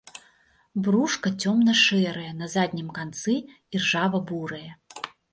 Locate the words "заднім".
2.53-2.87